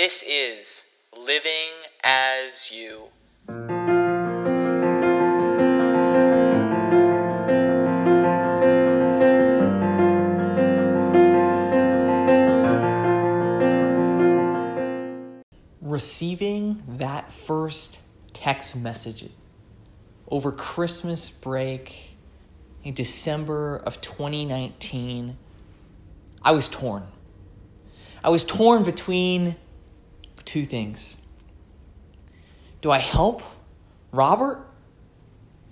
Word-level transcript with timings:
This 0.00 0.22
is 0.22 0.84
Living 1.18 1.72
as 2.04 2.70
You. 2.70 3.06
Receiving 15.80 16.84
that 16.86 17.32
first 17.32 17.98
text 18.32 18.80
message 18.80 19.28
over 20.30 20.52
Christmas 20.52 21.28
break 21.28 22.16
in 22.84 22.94
December 22.94 23.78
of 23.78 24.00
2019, 24.00 25.36
I 26.44 26.52
was 26.52 26.68
torn. 26.68 27.02
I 28.22 28.28
was 28.28 28.44
torn 28.44 28.84
between 28.84 29.56
two 30.48 30.64
things. 30.64 31.22
Do 32.80 32.90
I 32.90 32.98
help 32.98 33.42
Robert, 34.12 34.66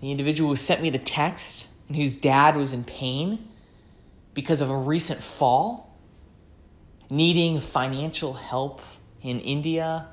the 0.03 0.11
individual 0.11 0.51
who 0.51 0.57
sent 0.57 0.83
me 0.83 0.91
the 0.91 0.99
text 0.99 1.69
and 1.89 1.97
whose 1.97 2.15
dad 2.15 2.57
was 2.57 2.75
in 2.75 2.85
pain 2.85 3.49
because 4.35 4.61
of 4.61 4.69
a 4.69 4.77
recent 4.77 5.19
fall, 5.21 5.97
needing 7.11 7.59
financial 7.59 8.35
help 8.35 8.83
in 9.23 9.41
India 9.41 10.09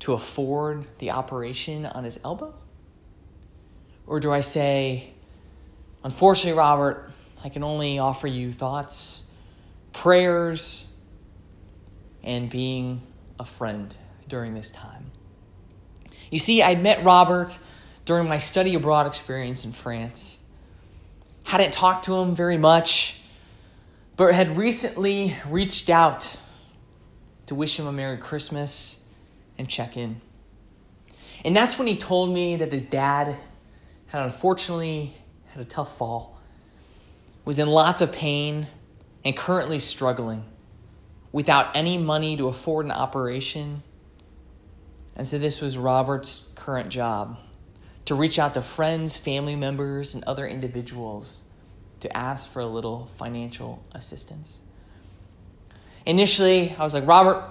to 0.00 0.12
afford 0.12 0.84
the 0.98 1.12
operation 1.12 1.86
on 1.86 2.04
his 2.04 2.20
elbow? 2.22 2.54
Or 4.06 4.20
do 4.20 4.30
I 4.30 4.40
say, 4.40 5.14
unfortunately, 6.04 6.58
Robert, 6.58 7.10
I 7.42 7.48
can 7.48 7.64
only 7.64 7.98
offer 7.98 8.26
you 8.26 8.52
thoughts, 8.52 9.24
prayers, 9.94 10.86
and 12.22 12.50
being 12.50 13.00
a 13.38 13.44
friend 13.44 13.96
during 14.28 14.54
this 14.54 14.70
time? 14.70 15.10
You 16.30 16.38
see, 16.38 16.62
I 16.62 16.74
met 16.74 17.04
Robert 17.04 17.58
during 18.04 18.28
my 18.28 18.38
study 18.38 18.74
abroad 18.74 19.06
experience 19.06 19.64
in 19.64 19.72
France. 19.72 20.42
Hadn't 21.44 21.72
talked 21.72 22.04
to 22.06 22.14
him 22.16 22.34
very 22.34 22.58
much, 22.58 23.20
but 24.16 24.32
had 24.32 24.56
recently 24.56 25.36
reached 25.48 25.90
out 25.90 26.40
to 27.46 27.54
wish 27.54 27.78
him 27.78 27.86
a 27.86 27.92
Merry 27.92 28.16
Christmas 28.16 29.08
and 29.58 29.68
check 29.68 29.96
in. 29.96 30.20
And 31.44 31.54
that's 31.54 31.78
when 31.78 31.86
he 31.86 31.96
told 31.96 32.32
me 32.34 32.56
that 32.56 32.72
his 32.72 32.84
dad 32.84 33.36
had 34.08 34.22
unfortunately 34.22 35.14
had 35.48 35.62
a 35.62 35.64
tough 35.64 35.96
fall, 35.96 36.40
was 37.44 37.58
in 37.58 37.68
lots 37.68 38.00
of 38.00 38.12
pain, 38.12 38.66
and 39.24 39.36
currently 39.36 39.78
struggling 39.78 40.44
without 41.36 41.76
any 41.76 41.98
money 41.98 42.34
to 42.34 42.48
afford 42.48 42.86
an 42.86 42.90
operation. 42.90 43.82
And 45.14 45.26
so 45.26 45.36
this 45.36 45.60
was 45.60 45.76
Robert's 45.76 46.50
current 46.54 46.88
job 46.88 47.36
to 48.06 48.14
reach 48.14 48.38
out 48.38 48.54
to 48.54 48.62
friends, 48.62 49.18
family 49.18 49.54
members, 49.54 50.14
and 50.14 50.24
other 50.24 50.46
individuals 50.46 51.42
to 52.00 52.16
ask 52.16 52.50
for 52.50 52.60
a 52.60 52.66
little 52.66 53.04
financial 53.18 53.82
assistance. 53.92 54.62
Initially, 56.06 56.74
I 56.78 56.82
was 56.82 56.94
like, 56.94 57.06
Robert, 57.06 57.44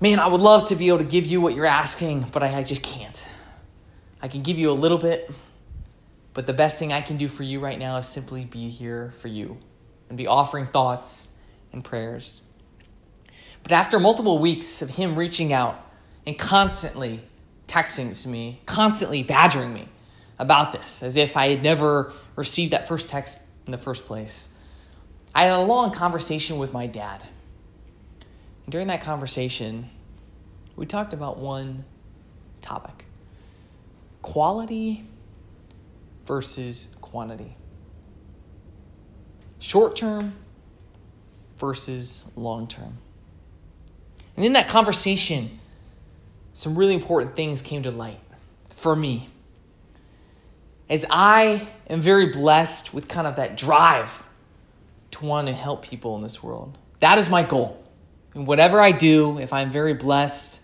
man, 0.00 0.18
I 0.18 0.26
would 0.26 0.40
love 0.40 0.68
to 0.68 0.74
be 0.74 0.88
able 0.88 1.00
to 1.00 1.04
give 1.04 1.26
you 1.26 1.42
what 1.42 1.54
you're 1.54 1.66
asking, 1.66 2.22
but 2.32 2.42
I 2.42 2.62
just 2.62 2.82
can't. 2.82 3.28
I 4.22 4.28
can 4.28 4.42
give 4.42 4.56
you 4.56 4.70
a 4.70 4.72
little 4.72 4.96
bit, 4.96 5.30
but 6.32 6.46
the 6.46 6.54
best 6.54 6.78
thing 6.78 6.90
I 6.90 7.02
can 7.02 7.18
do 7.18 7.28
for 7.28 7.42
you 7.42 7.60
right 7.60 7.78
now 7.78 7.98
is 7.98 8.06
simply 8.06 8.46
be 8.46 8.70
here 8.70 9.10
for 9.10 9.28
you 9.28 9.58
and 10.08 10.16
be 10.16 10.26
offering 10.26 10.64
thoughts 10.64 11.34
and 11.70 11.84
prayers. 11.84 12.40
But 13.62 13.72
after 13.72 13.98
multiple 13.98 14.38
weeks 14.38 14.82
of 14.82 14.90
him 14.90 15.16
reaching 15.16 15.52
out 15.52 15.76
and 16.26 16.38
constantly 16.38 17.22
texting 17.66 18.20
to 18.22 18.28
me, 18.28 18.60
constantly 18.66 19.22
badgering 19.22 19.72
me 19.72 19.88
about 20.38 20.72
this, 20.72 21.02
as 21.02 21.16
if 21.16 21.36
I 21.36 21.48
had 21.48 21.62
never 21.62 22.12
received 22.36 22.72
that 22.72 22.88
first 22.88 23.08
text 23.08 23.42
in 23.66 23.72
the 23.72 23.78
first 23.78 24.06
place, 24.06 24.56
I 25.34 25.44
had 25.44 25.52
a 25.52 25.62
long 25.62 25.92
conversation 25.92 26.58
with 26.58 26.72
my 26.72 26.86
dad. 26.86 27.24
And 28.64 28.72
during 28.72 28.88
that 28.88 29.00
conversation, 29.00 29.88
we 30.76 30.86
talked 30.86 31.12
about 31.12 31.38
one 31.38 31.84
topic 32.60 33.04
quality 34.22 35.04
versus 36.26 36.94
quantity. 37.00 37.56
Short 39.58 39.96
term 39.96 40.34
versus 41.58 42.30
long 42.36 42.66
term. 42.66 42.98
And 44.40 44.46
in 44.46 44.54
that 44.54 44.68
conversation, 44.68 45.60
some 46.54 46.74
really 46.74 46.94
important 46.94 47.36
things 47.36 47.60
came 47.60 47.82
to 47.82 47.90
light 47.90 48.22
for 48.70 48.96
me. 48.96 49.28
As 50.88 51.04
I 51.10 51.68
am 51.90 52.00
very 52.00 52.28
blessed 52.28 52.94
with 52.94 53.06
kind 53.06 53.26
of 53.26 53.36
that 53.36 53.58
drive 53.58 54.24
to 55.10 55.26
want 55.26 55.48
to 55.48 55.52
help 55.52 55.82
people 55.82 56.16
in 56.16 56.22
this 56.22 56.42
world. 56.42 56.78
That 57.00 57.18
is 57.18 57.28
my 57.28 57.42
goal. 57.42 57.84
And 58.32 58.46
whatever 58.46 58.80
I 58.80 58.92
do, 58.92 59.38
if 59.38 59.52
I'm 59.52 59.68
very 59.68 59.92
blessed, 59.92 60.62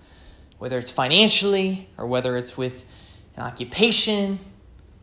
whether 0.57 0.79
it's 0.79 0.91
financially 0.91 1.91
or 1.99 2.07
whether 2.07 2.35
it's 2.39 2.57
with 2.57 2.87
an 3.37 3.43
occupation 3.43 4.39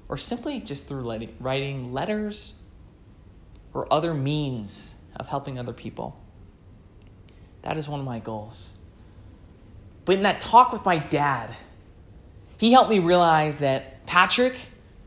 or 0.10 0.18
simply 0.18 0.60
just 0.60 0.88
through 0.88 1.28
writing 1.40 1.94
letters 1.94 2.60
or 3.72 3.86
other 3.94 4.16
means 4.16 4.96
of 5.16 5.28
helping 5.28 5.60
other 5.60 5.74
people. 5.74 6.23
That 7.64 7.78
is 7.78 7.88
one 7.88 8.00
of 8.00 8.06
my 8.06 8.20
goals. 8.20 8.78
But 10.06 10.16
in 10.16 10.24
that 10.24 10.40
talk 10.40 10.72
with 10.72 10.86
my 10.86 10.98
dad, 10.98 11.56
he 12.58 12.72
helped 12.72 12.90
me 12.90 13.00
realize 13.00 13.60
that, 13.60 14.06
Patrick, 14.06 14.54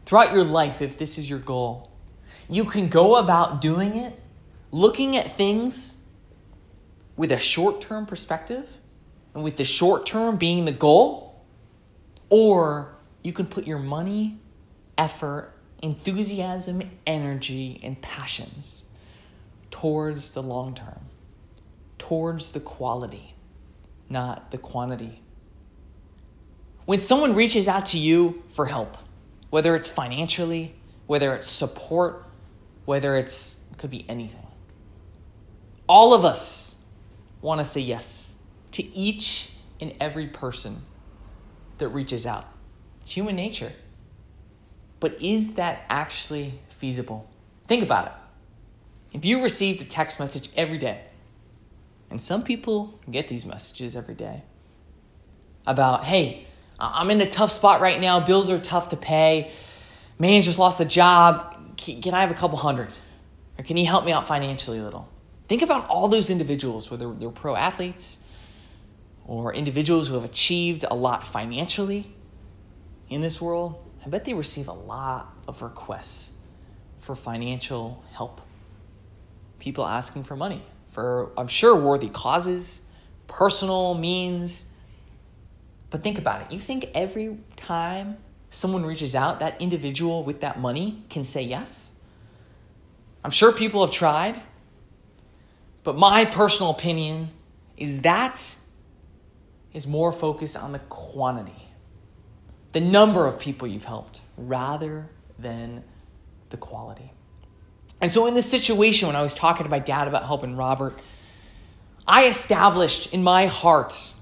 throughout 0.05 0.33
your 0.33 0.45
life, 0.45 0.83
if 0.83 0.99
this 0.99 1.19
is 1.19 1.29
your 1.29 1.39
goal, 1.39 1.91
you 2.49 2.65
can 2.65 2.89
go 2.89 3.17
about 3.17 3.61
doing 3.61 3.97
it, 3.97 4.19
looking 4.73 5.17
at 5.17 5.33
things 5.33 6.07
with 7.17 7.33
a 7.33 7.39
short 7.39 7.81
term 7.81 8.07
perspective, 8.07 8.77
and 9.35 9.45
with 9.45 9.57
the 9.57 9.65
short 9.65 10.07
term 10.07 10.37
being 10.37 10.65
the 10.65 10.73
goal, 10.73 11.45
or 12.31 12.95
you 13.23 13.33
can 13.33 13.47
put 13.47 13.67
your 13.67 13.79
money, 13.79 14.39
effort, 14.97 15.53
enthusiasm, 15.83 16.83
energy, 17.07 17.81
and 17.83 18.01
passions 18.01 18.89
towards 19.71 20.31
the 20.31 20.43
long 20.43 20.75
term, 20.75 21.01
towards 22.07 22.53
the 22.53 22.61
quality, 22.61 23.35
not 24.09 24.53
the 24.53 24.59
quantity. 24.59 25.21
When 26.85 27.01
someone 27.01 27.35
reaches 27.35 27.67
out 27.67 27.87
to 27.87 27.99
you 27.99 28.45
for 28.49 28.67
help, 28.67 28.97
whether 29.51 29.75
it's 29.75 29.89
financially, 29.89 30.77
whether 31.09 31.35
it's 31.35 31.49
support, 31.49 32.25
whether 32.85 33.17
it's 33.17 33.61
it 33.73 33.79
could 33.79 33.91
be 33.91 34.09
anything. 34.09 34.47
All 35.89 36.15
of 36.15 36.25
us 36.25 36.79
want 37.41 37.61
to 37.61 37.65
say 37.65 37.81
yes 37.81 38.37
to 38.73 38.85
each 38.95 39.51
and 39.81 39.93
every 39.99 40.29
person 40.29 40.83
that 41.79 41.89
reaches 41.89 42.25
out. 42.25 42.45
It's 43.01 43.11
human 43.11 43.35
nature. 43.35 43.73
But 45.01 45.21
is 45.21 45.55
that 45.55 45.85
actually 45.89 46.61
feasible? 46.69 47.29
Think 47.67 47.83
about 47.83 48.07
it. 48.07 48.13
If 49.13 49.25
you 49.25 49.43
received 49.43 49.83
a 49.83 49.85
text 49.85 50.21
message 50.21 50.51
every 50.57 50.79
day, 50.79 51.01
and 52.11 52.23
some 52.23 52.43
people 52.43 53.01
get 53.11 53.29
these 53.29 53.45
messages 53.45 53.97
every 53.97 54.15
day 54.15 54.43
about, 55.67 56.05
hey, 56.05 56.47
I'm 56.79 57.11
in 57.11 57.21
a 57.21 57.27
tough 57.27 57.51
spot 57.51 57.81
right 57.81 58.01
now, 58.01 58.21
bills 58.21 58.51
are 58.51 58.59
tough 58.59 58.91
to 58.91 58.97
pay, 58.97 59.51
man 60.19 60.43
just 60.43 60.59
lost 60.59 60.81
a 60.81 60.85
job, 60.85 61.77
can 61.77 62.15
I 62.15 62.21
have 62.21 62.31
a 62.31 62.35
couple 62.35 62.59
hundred? 62.59 62.91
Or 63.59 63.65
can 63.65 63.77
you 63.77 63.87
help 63.87 64.05
me 64.05 64.13
out 64.13 64.27
financially 64.27 64.79
a 64.79 64.83
little? 64.83 65.09
Think 65.49 65.63
about 65.63 65.89
all 65.89 66.09
those 66.09 66.29
individuals, 66.31 66.91
whether 66.91 67.13
they're 67.13 67.31
pro 67.31 67.57
athletes 67.57 68.23
or 69.25 69.55
individuals 69.55 70.09
who 70.09 70.15
have 70.15 70.25
achieved 70.25 70.85
a 70.89 70.95
lot 70.95 71.25
financially 71.25 72.13
in 73.09 73.21
this 73.21 73.41
world. 73.41 73.83
I 74.05 74.09
bet 74.09 74.25
they 74.25 74.35
receive 74.35 74.69
a 74.69 74.73
lot 74.73 75.35
of 75.49 75.63
requests 75.63 76.33
for 76.99 77.15
financial 77.15 78.05
help. 78.13 78.41
People 79.59 79.87
asking 79.87 80.25
for 80.25 80.37
money 80.37 80.63
for, 80.97 81.31
I'm 81.37 81.47
sure, 81.47 81.77
worthy 81.77 82.09
causes, 82.09 82.81
personal 83.27 83.93
means. 83.93 84.73
But 85.91 86.03
think 86.03 86.17
about 86.17 86.41
it. 86.41 86.51
You 86.51 86.59
think 86.59 86.89
every 86.95 87.37
time 87.55 88.17
someone 88.49 88.83
reaches 88.83 89.15
out, 89.15 89.41
that 89.41 89.61
individual 89.61 90.25
with 90.25 90.41
that 90.41 90.59
money 90.59 91.05
can 91.11 91.27
say 91.27 91.43
yes? 91.43 91.95
I'm 93.23 93.31
sure 93.31 93.53
people 93.53 93.85
have 93.85 93.95
tried. 93.95 94.41
But 95.85 95.99
my 95.99 96.25
personal 96.25 96.71
opinion 96.71 97.29
is 97.77 98.01
that 98.01 98.57
is 99.75 99.87
more 99.87 100.13
focused 100.13 100.57
on 100.57 100.73
the 100.73 100.79
quantity, 100.79 101.69
the 102.73 102.81
number 102.81 103.27
of 103.27 103.39
people 103.39 103.69
you've 103.69 103.85
helped, 103.85 104.23
rather 104.39 105.11
than 105.39 105.85
the 106.49 106.57
quality. 106.57 107.13
And 108.07 108.13
so, 108.13 108.29
in 108.29 108.35
this 108.35 108.49
situation, 108.49 109.09
when 109.09 109.17
I 109.17 109.23
was 109.23 109.35
talking 109.35 109.65
to 109.65 109.69
my 109.69 109.81
dad 109.81 110.07
about 110.07 110.27
helping 110.27 110.55
Robert, 110.55 110.97
I 112.07 112.27
established 112.27 113.13
in 113.13 113.25
my 113.25 113.47
heart 113.47 114.15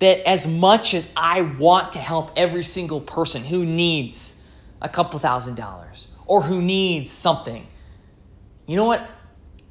that 0.00 0.28
as 0.28 0.48
much 0.48 0.92
as 0.92 1.08
I 1.16 1.42
want 1.42 1.92
to 1.92 2.00
help 2.00 2.32
every 2.34 2.64
single 2.64 3.00
person 3.00 3.44
who 3.44 3.64
needs 3.64 4.50
a 4.80 4.88
couple 4.88 5.20
thousand 5.20 5.54
dollars 5.54 6.08
or 6.26 6.42
who 6.42 6.60
needs 6.60 7.12
something, 7.12 7.68
you 8.66 8.74
know 8.74 8.86
what? 8.86 9.08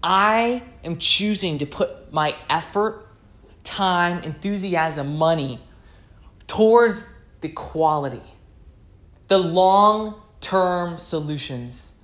I 0.02 0.64
am 0.86 0.96
choosing 0.96 1.58
to 1.58 1.66
put 1.66 2.14
my 2.14 2.34
effort, 2.50 3.10
time, 3.64 4.24
enthusiasm, 4.24 5.18
money 5.18 5.60
towards 6.48 7.14
the 7.42 7.50
quality, 7.50 8.24
the 9.28 9.38
long 9.38 10.16
term 10.40 10.98
solutions 10.98 11.96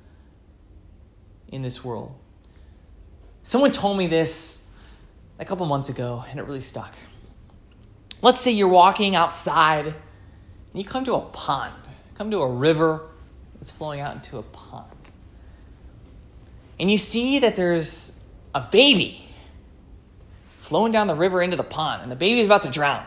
in 1.50 1.62
this 1.62 1.84
world. 1.84 2.14
Someone 3.44 3.72
told 3.72 3.98
me 3.98 4.08
this 4.08 4.68
a 5.40 5.46
couple 5.46 5.66
months 5.66 5.90
ago 5.90 6.26
and 6.30 6.40
it 6.40 6.44
really 6.44 6.62
stuck. 6.62 6.94
Let's 8.22 8.40
say 8.40 8.52
you're 8.52 8.68
walking 8.68 9.16
outside 9.16 9.88
and 9.88 9.96
you 10.74 10.84
come 10.84 11.06
to 11.06 11.14
a 11.14 11.22
pond, 11.22 11.90
come 12.16 12.32
to 12.32 12.40
a 12.40 12.52
river 12.52 13.02
that's 13.56 13.72
flowing 13.72 14.00
out 14.00 14.16
into 14.16 14.38
a 14.38 14.44
pond. 14.44 14.86
And 16.80 16.92
you 16.92 16.98
see 16.98 17.40
that 17.40 17.56
there's 17.56 18.20
a 18.54 18.62
baby 18.62 19.30
flowing 20.58 20.92
down 20.92 21.08
the 21.08 21.16
river 21.16 21.42
into 21.42 21.56
the 21.56 21.64
pond 21.64 22.02
and 22.02 22.12
the 22.12 22.16
baby's 22.16 22.46
about 22.46 22.64
to 22.64 22.70
drown. 22.70 23.06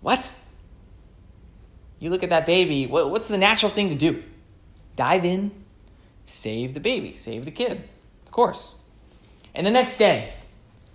What? 0.00 0.38
You 1.98 2.10
look 2.10 2.22
at 2.22 2.30
that 2.30 2.46
baby, 2.46 2.86
what's 2.86 3.28
the 3.28 3.38
natural 3.38 3.70
thing 3.70 3.88
to 3.88 3.94
do? 3.94 4.22
Dive 4.96 5.24
in, 5.24 5.50
save 6.26 6.74
the 6.74 6.80
baby, 6.80 7.12
save 7.12 7.44
the 7.44 7.50
kid, 7.50 7.88
of 8.24 8.32
course. 8.32 8.76
And 9.54 9.66
the 9.66 9.70
next 9.70 9.96
day, 9.96 10.34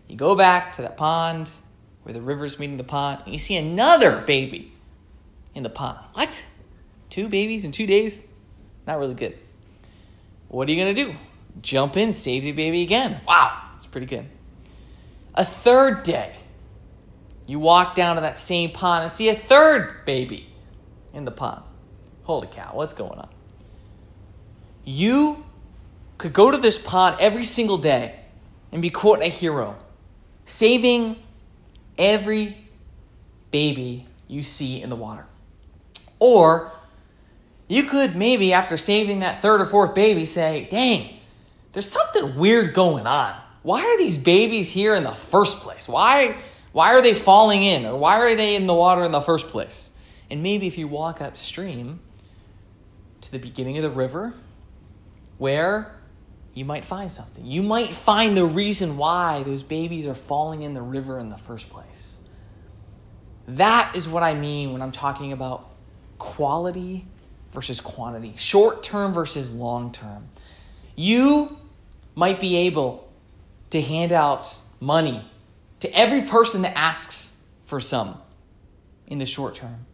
you 0.08 0.16
go 0.16 0.36
back 0.36 0.74
to 0.74 0.82
that 0.82 0.98
pond 0.98 1.52
where 2.04 2.14
the 2.14 2.22
river's 2.22 2.58
meeting 2.58 2.78
the 2.78 2.84
pond, 2.84 3.22
and 3.26 3.34
you 3.34 3.40
see 3.40 3.56
another 3.56 4.22
baby 4.22 4.72
in 5.54 5.64
the 5.64 5.70
pond. 5.70 6.00
What? 6.14 6.46
Two 7.10 7.28
babies 7.28 7.64
in 7.64 7.72
two 7.72 7.86
days? 7.86 8.22
Not 8.86 9.00
really 9.00 9.14
good. 9.14 9.38
What 10.48 10.68
are 10.68 10.72
you 10.72 10.82
going 10.82 10.96
to 10.96 11.06
do? 11.06 11.16
Jump 11.62 11.98
in, 11.98 12.14
save 12.14 12.44
the 12.44 12.52
baby 12.54 12.82
again. 12.82 13.20
Wow, 13.28 13.62
that's 13.74 13.86
pretty 13.86 14.08
good. 14.08 14.26
A 15.36 15.44
third 15.44 16.04
day, 16.04 16.36
you 17.46 17.60
walk 17.60 17.96
down 17.96 18.16
to 18.16 18.22
that 18.22 18.40
same 18.40 18.72
pond 18.72 19.04
and 19.04 19.12
see 19.12 19.30
a 19.30 19.36
third 19.36 20.06
baby 20.06 20.48
in 21.14 21.26
the 21.26 21.32
pond. 21.32 21.64
Holy 22.24 22.48
cow, 22.48 22.72
what's 22.74 22.94
going 22.94 23.20
on? 23.20 23.30
You 24.90 25.44
could 26.18 26.32
go 26.32 26.50
to 26.50 26.58
this 26.58 26.78
pond 26.78 27.18
every 27.20 27.44
single 27.44 27.78
day 27.78 28.18
and 28.72 28.82
be, 28.82 28.90
quote, 28.90 29.22
a 29.22 29.28
hero, 29.28 29.76
saving 30.46 31.18
every 31.98 32.56
baby 33.52 34.08
you 34.30 34.42
see 34.44 34.82
in 34.82 34.90
the 34.90 34.96
water. 34.96 35.26
Or 36.20 36.72
you 37.68 37.84
could 37.84 38.16
maybe, 38.16 38.54
after 38.54 38.78
saving 38.78 39.20
that 39.20 39.42
third 39.42 39.60
or 39.60 39.66
fourth 39.66 39.94
baby, 39.94 40.26
say, 40.26 40.70
dang, 40.72 41.20
there's 41.74 41.92
something 41.92 42.38
weird 42.38 42.74
going 42.74 43.06
on. 43.06 43.36
Why 43.64 43.82
are 43.82 43.98
these 43.98 44.18
babies 44.18 44.72
here 44.72 44.96
in 44.96 45.04
the 45.04 45.12
first 45.12 45.58
place? 45.58 45.90
Why, 45.90 46.38
why 46.72 46.94
are 46.94 47.02
they 47.02 47.14
falling 47.14 47.62
in? 47.62 47.86
Or 47.86 47.98
why 47.98 48.20
are 48.20 48.38
they 48.38 48.56
in 48.56 48.68
the 48.68 48.74
water 48.74 49.04
in 49.04 49.12
the 49.12 49.20
first 49.20 49.50
place? 49.50 49.92
And 50.32 50.42
maybe 50.42 50.66
if 50.66 50.78
you 50.78 50.88
walk 50.88 51.20
upstream 51.20 52.00
to 53.20 53.30
the 53.30 53.38
beginning 53.38 53.76
of 53.76 53.84
the 53.84 53.90
river, 53.90 54.34
where 55.38 55.96
you 56.54 56.66
might 56.66 56.84
find 56.84 57.12
something. 57.12 57.46
You 57.46 57.62
might 57.62 57.94
find 57.94 58.36
the 58.36 58.46
reason 58.46 58.98
why 58.98 59.44
those 59.44 59.62
babies 59.62 60.08
are 60.08 60.16
falling 60.16 60.64
in 60.64 60.74
the 60.74 60.82
river 60.82 61.20
in 61.20 61.30
the 61.30 61.38
first 61.38 61.70
place. 61.70 62.20
That 63.48 63.96
is 63.96 64.08
what 64.08 64.24
I 64.24 64.34
mean 64.34 64.74
when 64.74 64.82
I'm 64.82 64.92
talking 64.92 65.32
about 65.32 65.70
quality 66.18 67.06
versus 67.52 67.80
quantity, 67.80 68.34
short 68.36 68.84
term 68.84 69.14
versus 69.14 69.54
long 69.54 69.92
term. 69.92 70.28
You 70.96 71.58
might 72.16 72.40
be 72.40 72.56
able 72.58 73.12
to 73.70 73.82
hand 73.82 74.12
out 74.12 74.54
money 74.80 75.30
to 75.80 75.94
every 75.94 76.24
person 76.24 76.64
that 76.64 76.78
asks 76.78 77.44
for 77.66 77.80
some 77.80 78.20
in 79.08 79.20
the 79.20 79.26
short 79.26 79.56
term. 79.56 79.87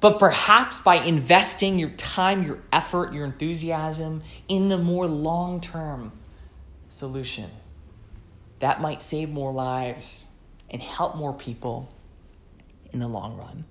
But 0.00 0.18
perhaps 0.18 0.80
by 0.80 0.96
investing 0.96 1.78
your 1.78 1.90
time, 1.90 2.42
your 2.42 2.58
effort, 2.72 3.12
your 3.12 3.26
enthusiasm 3.26 4.22
in 4.48 4.68
the 4.68 4.78
more 4.78 5.06
long 5.06 5.60
term 5.60 6.12
solution, 6.88 7.50
that 8.60 8.80
might 8.80 9.02
save 9.02 9.28
more 9.30 9.52
lives 9.52 10.26
and 10.70 10.80
help 10.80 11.16
more 11.16 11.34
people 11.34 11.92
in 12.92 13.00
the 13.00 13.08
long 13.08 13.36
run. 13.36 13.64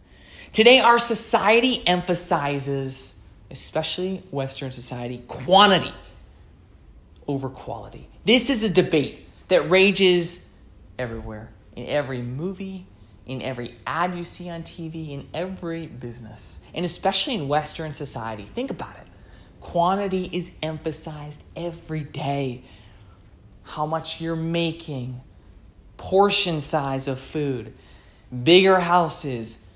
Today, 0.52 0.80
our 0.80 1.00
society 1.00 1.86
emphasizes, 1.88 3.28
especially 3.52 4.24
Western 4.32 4.72
society, 4.72 5.24
quantity 5.28 5.94
over 7.28 7.50
quality. 7.50 8.10
This 8.26 8.50
is 8.50 8.64
a 8.64 8.70
debate 8.70 9.28
that 9.48 9.70
rages 9.70 10.56
everywhere 10.98 11.50
in 11.76 11.88
every 11.88 12.22
movie, 12.22 12.86
in 13.30 13.44
every 13.44 13.76
ad 13.86 14.18
you 14.18 14.24
see 14.24 14.50
on 14.50 14.64
TV, 14.64 15.12
in 15.12 15.28
every 15.36 15.86
business, 15.86 16.60
and 16.74 16.84
especially 16.84 17.36
in 17.36 17.48
Western 17.48 17.94
society. 17.94 18.44
Think 18.44 18.72
about 18.72 18.98
it. 18.98 19.06
Quantity 19.62 20.30
is 20.34 20.58
emphasized 20.64 21.44
every 21.56 22.00
day. 22.00 22.64
How 23.64 23.86
much 23.86 24.20
you're 24.20 24.36
making, 24.36 25.22
portion 25.98 26.60
size 26.60 27.08
of 27.08 27.20
food, 27.20 27.72
bigger 28.44 28.80
houses, 28.80 29.70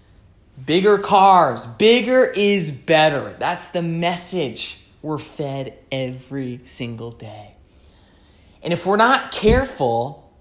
bigger 0.66 0.98
cars, 0.98 1.68
bigger 1.68 2.26
is 2.26 2.72
better. 2.72 3.36
That's 3.38 3.68
the 3.68 3.84
message 3.84 4.80
we're 5.04 5.20
fed 5.20 5.78
every 5.92 6.62
single 6.64 7.12
day. 7.12 7.54
And 8.64 8.74
if 8.74 8.88
we're 8.88 8.96
not 8.96 9.32
careful, 9.32 10.34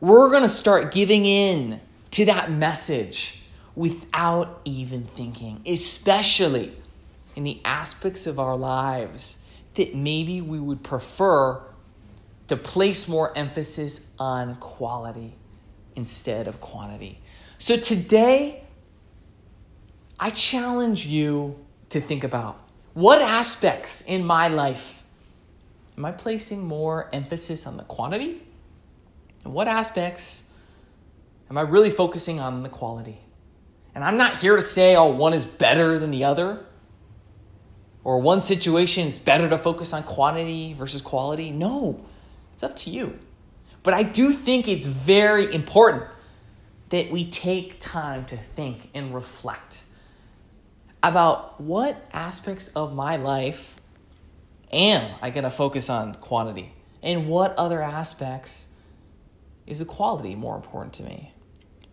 we're 0.00 0.30
going 0.30 0.42
to 0.42 0.48
start 0.48 0.92
giving 0.92 1.24
in 1.26 1.80
to 2.12 2.24
that 2.26 2.50
message 2.50 3.42
without 3.74 4.60
even 4.64 5.04
thinking, 5.04 5.62
especially 5.66 6.72
in 7.36 7.44
the 7.44 7.60
aspects 7.64 8.26
of 8.26 8.38
our 8.38 8.56
lives 8.56 9.46
that 9.74 9.94
maybe 9.94 10.40
we 10.40 10.58
would 10.58 10.82
prefer 10.82 11.62
to 12.48 12.56
place 12.56 13.06
more 13.06 13.36
emphasis 13.38 14.12
on 14.18 14.56
quality 14.56 15.34
instead 15.94 16.48
of 16.48 16.60
quantity. 16.60 17.20
So 17.58 17.76
today, 17.76 18.64
I 20.18 20.30
challenge 20.30 21.06
you 21.06 21.58
to 21.90 22.00
think 22.00 22.24
about 22.24 22.58
what 22.94 23.22
aspects 23.22 24.02
in 24.02 24.24
my 24.24 24.48
life 24.48 25.04
am 25.96 26.04
I 26.04 26.12
placing 26.12 26.64
more 26.64 27.08
emphasis 27.12 27.66
on 27.66 27.76
the 27.76 27.84
quantity? 27.84 28.42
And 29.44 29.52
what 29.52 29.68
aspects 29.68 30.49
Am 31.50 31.58
I 31.58 31.62
really 31.62 31.90
focusing 31.90 32.38
on 32.38 32.62
the 32.62 32.68
quality? 32.68 33.20
And 33.92 34.04
I'm 34.04 34.16
not 34.16 34.38
here 34.38 34.54
to 34.54 34.62
say, 34.62 34.94
oh, 34.94 35.08
one 35.08 35.34
is 35.34 35.44
better 35.44 35.98
than 35.98 36.12
the 36.12 36.22
other. 36.22 36.64
Or 38.04 38.20
one 38.20 38.40
situation, 38.40 39.08
it's 39.08 39.18
better 39.18 39.48
to 39.48 39.58
focus 39.58 39.92
on 39.92 40.04
quantity 40.04 40.72
versus 40.74 41.02
quality. 41.02 41.50
No, 41.50 42.06
it's 42.54 42.62
up 42.62 42.76
to 42.76 42.90
you. 42.90 43.18
But 43.82 43.94
I 43.94 44.04
do 44.04 44.32
think 44.32 44.68
it's 44.68 44.86
very 44.86 45.52
important 45.52 46.04
that 46.90 47.10
we 47.10 47.24
take 47.24 47.80
time 47.80 48.26
to 48.26 48.36
think 48.36 48.88
and 48.94 49.12
reflect 49.12 49.84
about 51.02 51.60
what 51.60 51.96
aspects 52.12 52.68
of 52.68 52.94
my 52.94 53.16
life 53.16 53.76
am 54.72 55.16
I 55.20 55.30
going 55.30 55.44
to 55.44 55.50
focus 55.50 55.90
on 55.90 56.14
quantity 56.14 56.74
and 57.02 57.28
what 57.28 57.56
other 57.56 57.82
aspects 57.82 58.76
is 59.66 59.78
the 59.78 59.84
quality 59.84 60.34
more 60.34 60.56
important 60.56 60.94
to 60.94 61.02
me. 61.02 61.32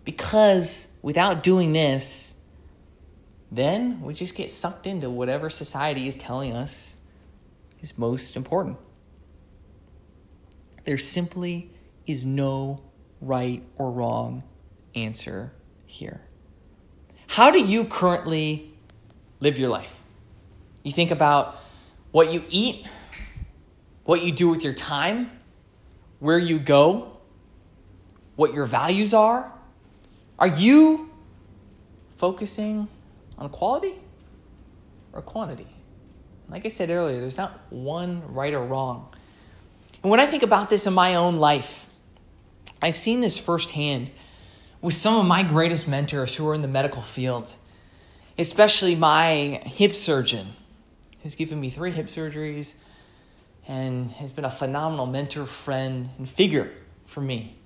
Because 0.07 0.97
without 1.03 1.43
doing 1.43 1.73
this, 1.73 2.39
then 3.51 4.01
we 4.01 4.13
just 4.13 4.35
get 4.35 4.49
sucked 4.49 4.87
into 4.87 5.09
whatever 5.09 5.49
society 5.49 6.07
is 6.07 6.15
telling 6.15 6.53
us 6.53 6.99
is 7.81 7.97
most 7.97 8.37
important. 8.37 8.77
There 10.85 10.97
simply 10.97 11.71
is 12.05 12.23
no 12.23 12.81
right 13.19 13.61
or 13.75 13.91
wrong 13.91 14.43
answer 14.95 15.51
here. 15.85 16.21
How 17.27 17.51
do 17.51 17.59
you 17.59 17.83
currently 17.83 18.71
live 19.41 19.59
your 19.59 19.67
life? 19.67 20.01
You 20.83 20.93
think 20.93 21.11
about 21.11 21.57
what 22.11 22.31
you 22.31 22.45
eat, 22.49 22.87
what 24.05 24.23
you 24.23 24.31
do 24.31 24.47
with 24.47 24.63
your 24.63 24.73
time, 24.73 25.31
where 26.19 26.39
you 26.39 26.59
go, 26.59 27.17
what 28.37 28.53
your 28.53 28.63
values 28.63 29.13
are, 29.13 29.51
are 30.39 30.47
you 30.47 31.09
focusing 32.17 32.87
on 33.37 33.49
quality 33.49 33.95
or 35.13 35.21
quantity? 35.21 35.67
Like 36.49 36.65
I 36.65 36.69
said 36.69 36.89
earlier, 36.89 37.19
there's 37.19 37.37
not 37.37 37.59
one 37.69 38.33
right 38.33 38.53
or 38.53 38.63
wrong. 38.63 39.09
And 40.03 40.11
when 40.11 40.19
I 40.19 40.25
think 40.25 40.43
about 40.43 40.69
this 40.69 40.87
in 40.87 40.93
my 40.93 41.15
own 41.15 41.37
life, 41.37 41.87
I've 42.81 42.95
seen 42.95 43.21
this 43.21 43.37
firsthand 43.37 44.11
with 44.81 44.93
some 44.93 45.19
of 45.19 45.25
my 45.25 45.43
greatest 45.43 45.87
mentors 45.87 46.35
who 46.35 46.47
are 46.47 46.53
in 46.53 46.61
the 46.61 46.67
medical 46.67 47.01
field, 47.01 47.55
especially 48.37 48.95
my 48.95 49.61
hip 49.65 49.93
surgeon, 49.93 50.53
who's 51.23 51.35
given 51.35 51.59
me 51.59 51.69
three 51.69 51.91
hip 51.91 52.05
surgeries 52.05 52.83
and 53.67 54.11
has 54.11 54.31
been 54.31 54.45
a 54.45 54.51
phenomenal 54.51 55.05
mentor, 55.07 55.45
friend, 55.45 56.09
and 56.17 56.29
figure 56.29 56.71
for 57.05 57.21
me. 57.21 57.57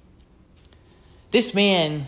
This 1.31 1.53
man 1.53 2.07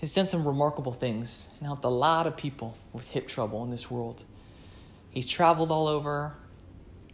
has 0.00 0.12
done 0.12 0.24
some 0.24 0.46
remarkable 0.46 0.92
things 0.92 1.50
and 1.58 1.66
helped 1.66 1.84
a 1.84 1.88
lot 1.88 2.26
of 2.26 2.36
people 2.36 2.76
with 2.92 3.10
hip 3.10 3.28
trouble 3.28 3.62
in 3.64 3.70
this 3.70 3.90
world. 3.90 4.24
He's 5.10 5.28
traveled 5.28 5.70
all 5.70 5.88
over. 5.88 6.34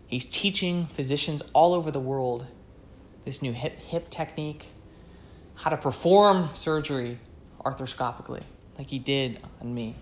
He's 0.06 0.24
teaching 0.24 0.86
physicians 0.86 1.42
all 1.52 1.74
over 1.74 1.90
the 1.90 2.00
world 2.00 2.46
this 3.24 3.42
new 3.42 3.52
hip 3.52 3.78
hip 3.80 4.08
technique, 4.08 4.68
how 5.56 5.68
to 5.68 5.76
perform 5.76 6.48
surgery 6.54 7.18
arthroscopically, 7.64 8.42
like 8.78 8.88
he 8.88 9.00
did 9.00 9.40
on 9.60 9.74
me, 9.74 9.96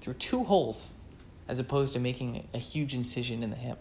through 0.00 0.14
two 0.14 0.44
holes, 0.44 1.00
as 1.48 1.58
opposed 1.58 1.92
to 1.94 1.98
making 1.98 2.46
a 2.54 2.58
huge 2.58 2.94
incision 2.94 3.42
in 3.42 3.50
the 3.50 3.56
hip. 3.56 3.78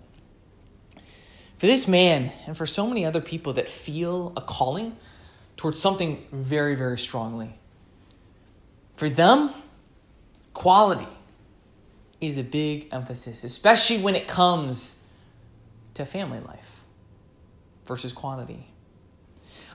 For 1.60 1.68
this 1.68 1.88
man, 1.88 2.32
and 2.48 2.58
for 2.58 2.66
so 2.66 2.88
many 2.88 3.06
other 3.06 3.22
people 3.22 3.54
that 3.54 3.70
feel 3.70 4.34
a 4.36 4.42
calling 4.42 4.98
towards 5.56 5.80
something 5.80 6.26
very, 6.32 6.76
very 6.76 6.98
strongly, 6.98 7.56
for 9.04 9.10
them, 9.10 9.50
quality 10.54 11.10
is 12.22 12.38
a 12.38 12.44
big 12.44 12.88
emphasis, 12.94 13.44
especially 13.44 13.98
when 13.98 14.16
it 14.16 14.30
comes 14.30 15.06
to 15.94 16.06
family 16.06 16.40
life 16.40 16.86
versus 17.86 18.14
quantity. 18.14 18.66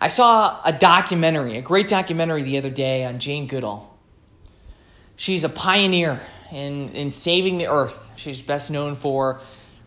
I 0.00 0.08
saw 0.08 0.62
a 0.64 0.72
documentary, 0.72 1.58
a 1.58 1.60
great 1.60 1.88
documentary 1.88 2.42
the 2.42 2.56
other 2.56 2.70
day 2.70 3.04
on 3.04 3.18
Jane 3.18 3.46
Goodall. 3.46 3.98
She's 5.16 5.44
a 5.44 5.50
pioneer 5.50 6.22
in, 6.50 6.92
in 6.92 7.10
saving 7.10 7.58
the 7.58 7.68
earth. 7.68 8.12
She's 8.16 8.40
best 8.40 8.70
known 8.70 8.94
for 8.94 9.42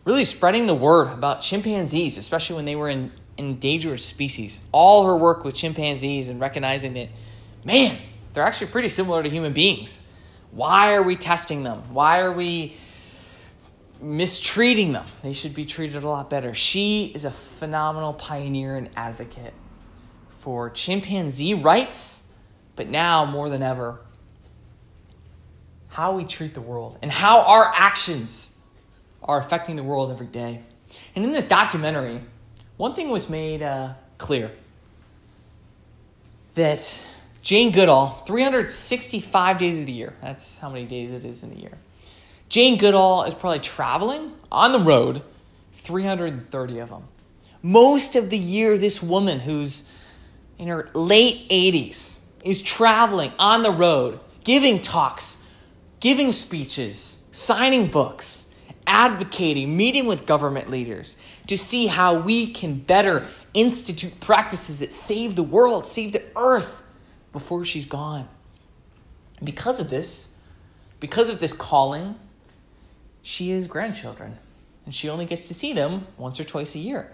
really 0.05 0.23
spreading 0.23 0.67
the 0.67 0.75
word 0.75 1.11
about 1.11 1.41
chimpanzees, 1.41 2.19
especially 2.19 2.57
when 2.57 2.65
they 2.65 2.75
were 2.75 2.89
in 2.89 3.11
endangered 3.39 4.01
species. 4.01 4.61
All 4.71 5.07
her 5.07 5.17
work 5.17 5.43
with 5.43 5.55
chimpanzees 5.55 6.27
and 6.27 6.39
recognizing 6.39 6.93
that, 6.93 7.09
man, 7.65 7.97
they're 8.33 8.43
actually 8.43 8.67
pretty 8.67 8.89
similar 8.89 9.23
to 9.23 9.29
human 9.29 9.53
beings. 9.53 10.07
Why 10.51 10.93
are 10.93 11.03
we 11.03 11.15
testing 11.15 11.63
them? 11.63 11.83
Why 11.93 12.19
are 12.19 12.31
we 12.31 12.75
mistreating 14.01 14.93
them? 14.93 15.05
They 15.21 15.33
should 15.33 15.53
be 15.53 15.65
treated 15.65 16.03
a 16.03 16.09
lot 16.09 16.29
better. 16.29 16.53
She 16.53 17.11
is 17.15 17.25
a 17.25 17.31
phenomenal 17.31 18.13
pioneer 18.13 18.75
and 18.75 18.89
advocate 18.95 19.53
for 20.39 20.69
chimpanzee 20.69 21.53
rights, 21.53 22.29
but 22.75 22.87
now 22.87 23.25
more 23.25 23.49
than 23.49 23.61
ever, 23.61 24.01
how 25.89 26.13
we 26.13 26.23
treat 26.23 26.53
the 26.53 26.61
world 26.61 26.97
and 27.01 27.11
how 27.11 27.41
our 27.41 27.71
actions 27.75 28.61
are 29.23 29.39
affecting 29.39 29.75
the 29.75 29.83
world 29.83 30.11
every 30.11 30.27
day. 30.27 30.61
And 31.15 31.23
in 31.23 31.31
this 31.31 31.47
documentary, 31.47 32.21
one 32.77 32.95
thing 32.95 33.09
was 33.09 33.29
made 33.29 33.61
uh, 33.61 33.93
clear 34.17 34.51
that 36.55 36.99
Jane 37.41 37.71
Goodall, 37.71 38.23
365 38.27 39.57
days 39.57 39.79
of 39.79 39.85
the 39.85 39.91
year, 39.91 40.13
that's 40.21 40.59
how 40.59 40.69
many 40.69 40.85
days 40.85 41.11
it 41.11 41.25
is 41.25 41.43
in 41.43 41.51
a 41.51 41.55
year. 41.55 41.77
Jane 42.49 42.77
Goodall 42.77 43.23
is 43.23 43.33
probably 43.33 43.59
traveling 43.59 44.33
on 44.51 44.71
the 44.71 44.79
road 44.79 45.23
330 45.73 46.79
of 46.79 46.89
them. 46.89 47.03
Most 47.63 48.15
of 48.15 48.29
the 48.29 48.37
year, 48.37 48.77
this 48.77 49.01
woman 49.01 49.39
who's 49.39 49.89
in 50.59 50.67
her 50.67 50.89
late 50.93 51.49
80s 51.49 52.25
is 52.43 52.61
traveling 52.61 53.31
on 53.39 53.63
the 53.63 53.71
road, 53.71 54.19
giving 54.43 54.81
talks, 54.81 55.49
giving 55.99 56.31
speeches, 56.31 57.27
signing 57.31 57.87
books 57.87 58.51
advocating, 58.87 59.77
meeting 59.77 60.05
with 60.05 60.25
government 60.25 60.69
leaders 60.69 61.15
to 61.47 61.57
see 61.57 61.87
how 61.87 62.15
we 62.15 62.51
can 62.51 62.75
better 62.75 63.25
institute 63.53 64.19
practices 64.19 64.79
that 64.79 64.93
save 64.93 65.35
the 65.35 65.43
world, 65.43 65.85
save 65.85 66.11
the 66.13 66.23
earth 66.35 66.80
before 67.31 67.65
she's 67.65 67.85
gone. 67.85 68.27
Because 69.43 69.79
of 69.79 69.89
this, 69.89 70.35
because 70.99 71.29
of 71.29 71.39
this 71.39 71.53
calling, 71.53 72.15
she 73.21 73.51
has 73.51 73.67
grandchildren, 73.67 74.37
and 74.85 74.93
she 74.93 75.09
only 75.09 75.25
gets 75.25 75.47
to 75.47 75.53
see 75.53 75.73
them 75.73 76.07
once 76.17 76.39
or 76.39 76.43
twice 76.43 76.75
a 76.75 76.79
year. 76.79 77.11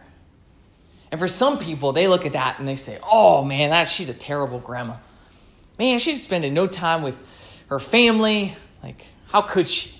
And 1.11 1.19
for 1.19 1.27
some 1.27 1.57
people, 1.57 1.93
they 1.93 2.07
look 2.07 2.25
at 2.25 2.33
that 2.33 2.59
and 2.59 2.67
they 2.67 2.75
say, 2.75 2.99
"Oh 3.09 3.43
man, 3.43 3.69
that 3.69 3.87
she's 3.87 4.09
a 4.09 4.13
terrible 4.13 4.59
grandma. 4.59 4.95
Man, 5.79 5.99
she's 5.99 6.23
spending 6.23 6.53
no 6.53 6.67
time 6.67 7.01
with 7.01 7.63
her 7.69 7.79
family. 7.79 8.55
Like, 8.83 9.05
how 9.27 9.41
could 9.41 9.67
she?" 9.67 9.97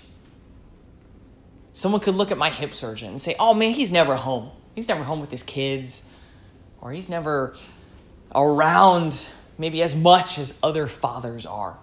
Someone 1.78 2.00
could 2.00 2.16
look 2.16 2.32
at 2.32 2.38
my 2.38 2.50
hip 2.50 2.74
surgeon 2.74 3.10
and 3.10 3.20
say, 3.20 3.36
oh 3.38 3.54
man, 3.54 3.70
he's 3.70 3.92
never 3.92 4.16
home. 4.16 4.50
He's 4.74 4.88
never 4.88 5.04
home 5.04 5.20
with 5.20 5.30
his 5.30 5.44
kids, 5.44 6.10
or 6.80 6.90
he's 6.90 7.08
never 7.08 7.54
around 8.34 9.30
maybe 9.58 9.82
as 9.82 9.94
much 9.94 10.38
as 10.38 10.58
other 10.62 10.86
fathers 10.86 11.44
are. 11.44 11.76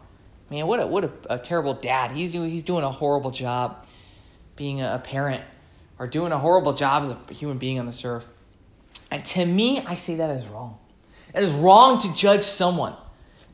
Man, 0.49 0.65
what 0.67 0.79
a, 0.79 0.87
what 0.87 1.03
a, 1.03 1.11
a 1.29 1.37
terrible 1.37 1.73
dad. 1.73 2.11
He's 2.11 2.31
doing, 2.31 2.49
he's 2.49 2.63
doing 2.63 2.83
a 2.83 2.91
horrible 2.91 3.31
job 3.31 3.85
being 4.55 4.81
a 4.81 5.01
parent 5.03 5.43
or 5.99 6.07
doing 6.07 6.31
a 6.31 6.37
horrible 6.37 6.73
job 6.73 7.03
as 7.03 7.09
a 7.09 7.33
human 7.33 7.57
being 7.57 7.79
on 7.79 7.85
this 7.85 8.05
earth. 8.05 8.29
And 9.11 9.23
to 9.25 9.45
me, 9.45 9.79
I 9.79 9.95
say 9.95 10.15
that 10.15 10.29
is 10.29 10.45
wrong. 10.47 10.77
It 11.33 11.43
is 11.43 11.53
wrong 11.53 11.97
to 11.99 12.15
judge 12.15 12.43
someone 12.43 12.95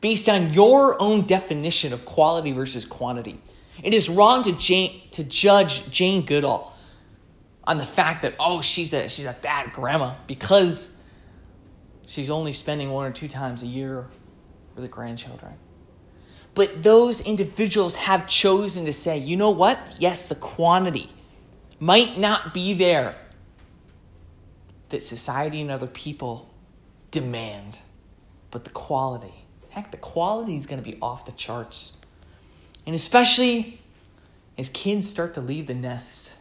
based 0.00 0.28
on 0.28 0.52
your 0.52 1.00
own 1.00 1.26
definition 1.26 1.92
of 1.92 2.04
quality 2.04 2.52
versus 2.52 2.84
quantity. 2.84 3.40
It 3.82 3.94
is 3.94 4.08
wrong 4.08 4.42
to, 4.44 4.52
Jane, 4.52 5.00
to 5.12 5.24
judge 5.24 5.90
Jane 5.90 6.24
Goodall 6.24 6.72
on 7.64 7.78
the 7.78 7.86
fact 7.86 8.22
that, 8.22 8.34
oh, 8.38 8.60
she's 8.60 8.92
a, 8.92 9.08
she's 9.08 9.24
a 9.24 9.36
bad 9.42 9.72
grandma 9.72 10.14
because 10.26 11.01
she's 12.06 12.30
only 12.30 12.52
spending 12.52 12.90
one 12.90 13.06
or 13.06 13.12
two 13.12 13.28
times 13.28 13.62
a 13.62 13.66
year 13.66 14.06
with 14.74 14.82
the 14.82 14.88
grandchildren. 14.88 15.54
But 16.54 16.82
those 16.82 17.20
individuals 17.20 17.94
have 17.94 18.26
chosen 18.26 18.84
to 18.84 18.92
say, 18.92 19.16
you 19.18 19.36
know 19.36 19.50
what? 19.50 19.96
Yes, 19.98 20.28
the 20.28 20.34
quantity 20.34 21.10
might 21.80 22.18
not 22.18 22.52
be 22.52 22.74
there 22.74 23.16
that 24.90 25.02
society 25.02 25.60
and 25.60 25.70
other 25.70 25.86
people 25.86 26.50
demand, 27.10 27.78
but 28.50 28.64
the 28.64 28.70
quality, 28.70 29.32
heck, 29.70 29.90
the 29.90 29.96
quality 29.96 30.54
is 30.54 30.66
going 30.66 30.82
to 30.82 30.88
be 30.88 30.98
off 31.00 31.24
the 31.24 31.32
charts. 31.32 32.00
And 32.86 32.94
especially 32.94 33.80
as 34.58 34.68
kids 34.68 35.08
start 35.08 35.34
to 35.34 35.40
leave 35.40 35.66
the 35.66 35.74
nest, 35.74 36.34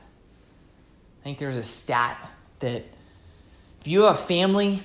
I 1.22 1.24
think 1.24 1.38
there's 1.38 1.58
a 1.58 1.64
stat 1.64 2.18
that 2.60 2.84
if 3.80 3.88
you 3.88 4.02
have 4.02 4.16
a 4.16 4.18
family, 4.18 4.84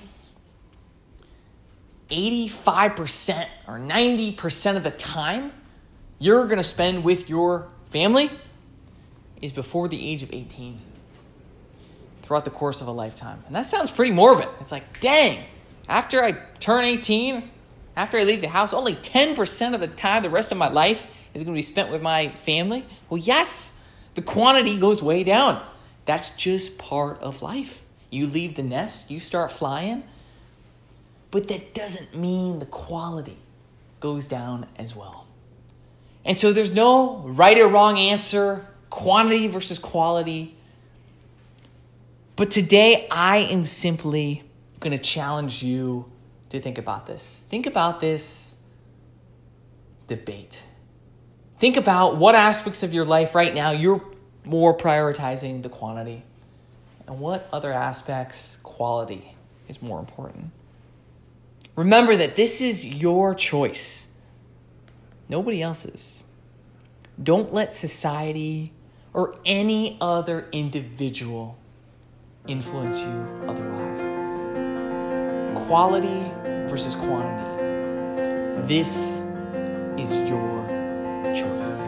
85% 2.09 3.47
or 3.67 3.77
90% 3.79 4.77
of 4.77 4.83
the 4.83 4.91
time 4.91 5.51
you're 6.19 6.45
going 6.45 6.57
to 6.57 6.63
spend 6.63 7.03
with 7.03 7.29
your 7.29 7.67
family 7.89 8.29
is 9.41 9.51
before 9.51 9.87
the 9.87 10.09
age 10.09 10.23
of 10.23 10.33
18 10.33 10.79
throughout 12.21 12.45
the 12.45 12.51
course 12.51 12.81
of 12.81 12.87
a 12.87 12.91
lifetime. 12.91 13.43
And 13.47 13.55
that 13.55 13.65
sounds 13.65 13.91
pretty 13.91 14.11
morbid. 14.11 14.49
It's 14.59 14.71
like, 14.71 14.99
dang, 14.99 15.45
after 15.87 16.23
I 16.23 16.33
turn 16.59 16.83
18, 16.83 17.49
after 17.95 18.17
I 18.17 18.23
leave 18.23 18.41
the 18.41 18.49
house, 18.49 18.73
only 18.73 18.95
10% 18.95 19.73
of 19.73 19.79
the 19.79 19.87
time, 19.87 20.23
the 20.23 20.29
rest 20.29 20.51
of 20.51 20.57
my 20.57 20.69
life, 20.69 21.07
is 21.33 21.43
going 21.43 21.53
to 21.53 21.57
be 21.57 21.61
spent 21.61 21.91
with 21.91 22.01
my 22.01 22.29
family? 22.29 22.85
Well, 23.09 23.19
yes, 23.19 23.87
the 24.15 24.21
quantity 24.21 24.79
goes 24.79 25.03
way 25.03 25.23
down. 25.23 25.63
That's 26.05 26.35
just 26.35 26.77
part 26.77 27.19
of 27.21 27.41
life. 27.41 27.85
You 28.09 28.27
leave 28.27 28.55
the 28.55 28.63
nest, 28.63 29.11
you 29.11 29.19
start 29.19 29.51
flying, 29.51 30.03
but 31.37 31.49
that 31.49 31.75
doesn't 31.75 32.15
mean 32.15 32.57
the 32.57 32.65
quality 32.65 33.37
goes 33.99 34.25
down 34.25 34.65
as 34.75 34.95
well. 34.95 35.27
And 36.25 36.35
so 36.35 36.51
there's 36.51 36.73
no 36.73 37.19
right 37.19 37.55
or 37.59 37.67
wrong 37.67 37.99
answer, 37.99 38.65
quantity 38.89 39.45
versus 39.45 39.77
quality. 39.77 40.57
But 42.35 42.49
today 42.49 43.07
I 43.11 43.37
am 43.37 43.65
simply 43.65 44.45
going 44.79 44.97
to 44.97 45.03
challenge 45.03 45.61
you 45.61 46.11
to 46.49 46.59
think 46.59 46.79
about 46.79 47.05
this. 47.05 47.45
Think 47.47 47.67
about 47.67 47.99
this 47.99 48.63
debate. 50.07 50.63
Think 51.59 51.77
about 51.77 52.17
what 52.17 52.33
aspects 52.33 52.81
of 52.81 52.95
your 52.95 53.05
life 53.05 53.35
right 53.35 53.53
now 53.53 53.69
you're 53.69 54.03
more 54.43 54.75
prioritizing 54.75 55.61
the 55.61 55.69
quantity 55.69 56.23
and 57.05 57.19
what 57.19 57.47
other 57.53 57.71
aspects 57.71 58.55
quality 58.63 59.35
is 59.67 59.83
more 59.83 59.99
important. 59.99 60.49
Remember 61.77 62.15
that 62.15 62.35
this 62.35 62.59
is 62.59 62.85
your 62.85 63.35
choice, 63.35 64.09
nobody 65.29 65.61
else's. 65.61 66.23
Don't 67.21 67.53
let 67.53 67.71
society 67.71 68.73
or 69.13 69.35
any 69.45 69.95
other 70.01 70.47
individual 70.51 71.55
influence 72.47 72.99
you 72.99 73.45
otherwise. 73.47 73.99
Quality 75.67 76.31
versus 76.67 76.95
quantity. 76.95 78.67
This 78.67 79.31
is 79.97 80.17
your 80.27 80.65
choice. 81.35 81.86